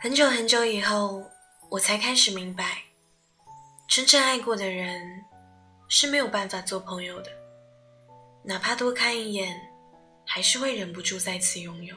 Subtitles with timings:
[0.00, 1.28] 很久很久以后，
[1.68, 2.82] 我才开始明白，
[3.88, 5.02] 真正爱过的人
[5.88, 7.30] 是没有办法做朋友的，
[8.44, 9.60] 哪怕多看一眼，
[10.24, 11.96] 还是会忍不住再次拥有。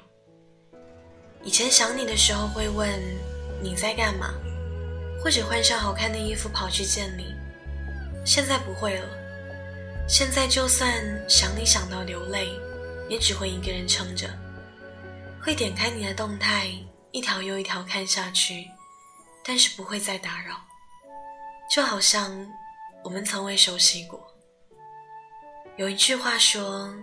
[1.43, 2.89] 以前想你的时候会问
[3.61, 4.33] 你在干嘛，
[5.23, 7.35] 或者换上好看的衣服跑去见你，
[8.25, 9.07] 现在不会了。
[10.09, 10.91] 现在就算
[11.29, 12.49] 想你想到流泪，
[13.07, 14.27] 也只会一个人撑着，
[15.39, 16.71] 会点开你的动态。
[17.11, 18.69] 一条又一条看下去，
[19.43, 20.55] 但是不会再打扰，
[21.69, 22.31] 就好像
[23.03, 24.25] 我们从未熟悉过。
[25.77, 26.93] 有一句话说，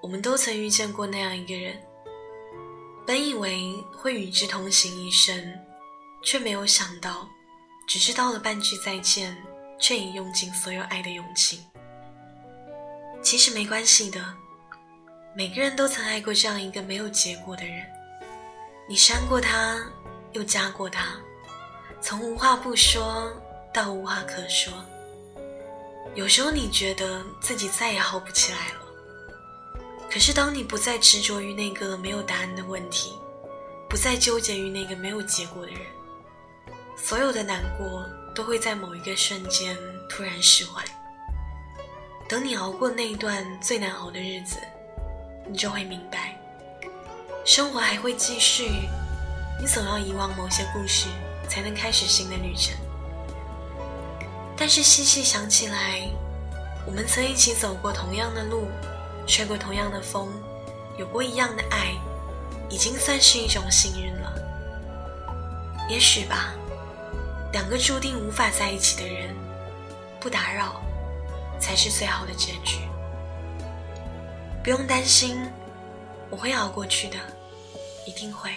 [0.00, 1.78] 我们都曾遇见过那样一个人，
[3.06, 5.58] 本以为会与之同行一生，
[6.22, 7.28] 却没有想到，
[7.86, 9.36] 只知道了半句再见，
[9.78, 11.60] 却已用尽所有爱的勇气。
[13.22, 14.34] 其实没关系的，
[15.36, 17.86] 每个人都曾爱过这样一个没有结果的人。
[18.88, 19.84] 你删过他，
[20.32, 21.16] 又加过他，
[22.00, 23.32] 从无话不说
[23.72, 24.72] 到无话可说。
[26.14, 33.18] 有时候你觉得自己再也好不起来了，可是当你不再执着于那个没有答案的问题，
[33.88, 35.80] 不再纠结于那个没有结果的人，
[36.96, 39.76] 所有的难过都会在某一个瞬间
[40.08, 40.84] 突然释怀。
[42.28, 44.58] 等你熬过那一段最难熬的日子，
[45.48, 46.35] 你就会明白。
[47.46, 48.88] 生活还会继续，
[49.60, 51.06] 你总要遗忘某些故事，
[51.48, 52.74] 才能开始新的旅程。
[54.56, 56.08] 但是细细想起来，
[56.84, 58.66] 我们曾一起走过同样的路，
[59.28, 60.28] 吹过同样的风，
[60.98, 61.94] 有过一样的爱，
[62.68, 64.32] 已经算是一种幸运了。
[65.88, 66.52] 也许吧，
[67.52, 69.32] 两个注定无法在一起的人，
[70.18, 70.82] 不打扰，
[71.60, 72.80] 才是最好的结局。
[74.64, 75.48] 不用担心，
[76.30, 77.16] 我会熬过去的。
[78.06, 78.50] 一定会。